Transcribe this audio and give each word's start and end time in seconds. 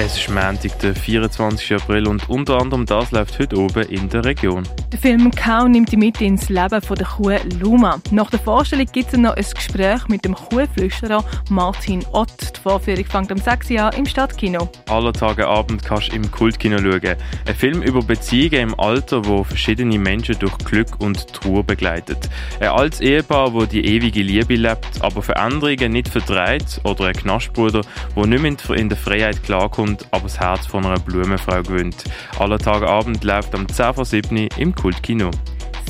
Es 0.00 0.16
ist 0.16 0.30
Montag, 0.30 0.78
der 0.78 0.94
24. 0.94 1.74
April 1.74 2.06
und 2.06 2.28
unter 2.28 2.60
anderem 2.60 2.86
das 2.86 3.10
läuft 3.10 3.36
heute 3.40 3.56
oben 3.56 3.82
in 3.88 4.08
der 4.08 4.24
Region. 4.24 4.62
Der 4.92 4.98
Film 5.00 5.28
Kau 5.32 5.66
nimmt 5.66 5.90
die 5.90 5.96
mit 5.96 6.20
ins 6.20 6.48
Leben 6.48 6.80
von 6.80 6.96
der 6.96 7.06
Kuh 7.08 7.34
Luma. 7.58 8.00
Nach 8.12 8.30
der 8.30 8.38
Vorstellung 8.38 8.86
gibt 8.92 9.12
es 9.12 9.18
noch 9.18 9.34
ein 9.34 9.44
Gespräch 9.52 10.06
mit 10.06 10.24
dem 10.24 10.36
Kuhflüsterer 10.36 11.24
Martin 11.50 12.04
Ott. 12.12 12.30
Die 12.56 12.60
Vorführung 12.60 13.04
fängt 13.06 13.32
am 13.32 13.38
6. 13.38 13.70
Jahr 13.70 13.92
im 13.94 14.06
Stadtkino. 14.06 14.70
Aller 14.88 15.12
Tage 15.12 15.48
Abend 15.48 15.84
kannst 15.84 16.12
du 16.12 16.16
im 16.16 16.30
Kultkino 16.30 16.78
schauen. 16.78 17.16
Ein 17.46 17.54
Film 17.56 17.82
über 17.82 18.00
Beziehungen 18.00 18.70
im 18.70 18.78
Alter, 18.78 19.24
wo 19.24 19.42
verschiedene 19.42 19.98
Menschen 19.98 20.38
durch 20.38 20.56
Glück 20.58 21.00
und 21.00 21.26
Trauer 21.32 21.64
begleitet. 21.64 22.30
Ein 22.60 22.68
altes 22.68 23.00
Ehepaar, 23.00 23.52
wo 23.52 23.64
die 23.64 23.84
ewige 23.84 24.22
Liebe 24.22 24.54
lebt, 24.54 25.02
aber 25.02 25.22
Veränderungen 25.22 25.90
nicht 25.90 26.06
vertreibt 26.06 26.82
oder 26.84 27.06
ein 27.06 27.14
Knastbruder, 27.14 27.80
wo 28.14 28.26
nicht 28.26 28.42
mehr 28.42 28.76
in 28.78 28.88
der 28.88 28.96
Freiheit 28.96 29.42
klarkommt 29.42 29.87
und 29.88 30.06
aber 30.10 30.24
das 30.24 30.38
Herz 30.38 30.66
von 30.66 30.84
einer 30.84 31.00
Blumenfrau 31.00 31.62
gewinnt. 31.62 32.04
Aller 32.38 32.58
Abend 32.66 33.24
läuft 33.24 33.54
am 33.54 33.66
10 33.68 33.94
vor 33.94 34.04
7 34.04 34.48
im 34.56 34.74
Kultkino. 34.74 35.30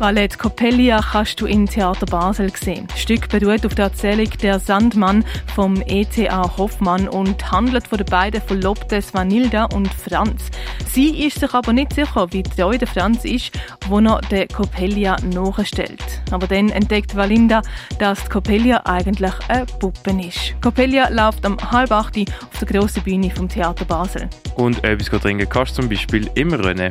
Ballett 0.00 0.38
Coppelia 0.38 0.98
kannst 1.12 1.42
du 1.42 1.46
im 1.46 1.66
Theater 1.66 2.06
Basel 2.06 2.50
sehen. 2.56 2.86
Das 2.88 3.02
Stück 3.02 3.28
beruht 3.28 3.66
auf 3.66 3.74
der 3.74 3.84
Erzählung 3.84 4.30
Der 4.40 4.58
Sandmann 4.58 5.26
vom 5.54 5.82
ETA 5.86 6.56
Hoffmann 6.56 7.06
und 7.06 7.52
handelt 7.52 7.86
von 7.86 7.98
den 7.98 8.06
beiden 8.06 8.40
Verlobten 8.40 9.04
Vanilda 9.12 9.66
und 9.66 9.92
Franz. 9.92 10.44
Sie 10.86 11.26
ist 11.26 11.40
sich 11.40 11.52
aber 11.52 11.74
nicht 11.74 11.92
sicher, 11.92 12.26
wie 12.30 12.42
treu 12.42 12.78
der 12.78 12.88
Franz 12.88 13.26
ist, 13.26 13.52
wo 13.88 13.98
er 13.98 14.22
der 14.30 14.48
Coppelia 14.48 15.16
nachstellt. 15.34 16.02
Aber 16.30 16.46
dann 16.46 16.70
entdeckt 16.70 17.14
Valinda, 17.14 17.60
dass 17.98 18.26
Coppelia 18.30 18.80
eigentlich 18.86 19.34
eine 19.48 19.66
Puppe 19.66 20.18
ist. 20.26 20.54
Coppelia 20.62 21.10
läuft 21.10 21.44
am 21.44 21.58
halb 21.70 21.92
acht 21.92 22.16
auf 22.16 22.58
der 22.58 22.68
grossen 22.68 23.02
Bühne 23.02 23.30
vom 23.30 23.50
Theater 23.50 23.84
Basel. 23.84 24.30
Und 24.54 24.82
etwas 24.82 25.20
trinken 25.20 25.46
kannst 25.46 25.76
du 25.76 25.82
zum 25.82 25.90
Beispiel 25.90 26.30
im 26.36 26.54
Rennen. 26.54 26.90